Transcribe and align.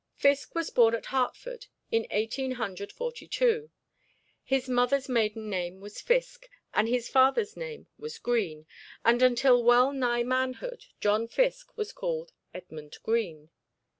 Fiske 0.15 0.55
was 0.55 0.71
born 0.71 0.95
at 0.95 1.05
Hartford 1.05 1.67
in 1.91 2.07
Eighteen 2.09 2.53
Hundred 2.53 2.91
Forty 2.91 3.27
two. 3.27 3.69
His 4.43 4.67
mother's 4.67 5.07
maiden 5.07 5.47
name 5.47 5.79
was 5.79 6.01
Fiske 6.01 6.49
and 6.73 6.87
his 6.89 7.07
father's 7.07 7.55
name 7.55 7.85
was 7.99 8.17
Green, 8.17 8.65
and 9.05 9.21
until 9.21 9.63
well 9.63 9.91
nigh 9.93 10.23
manhood, 10.23 10.85
John 11.01 11.27
Fiske 11.27 11.77
was 11.77 11.93
called 11.93 12.31
Edmund 12.51 12.97
Green. 13.03 13.51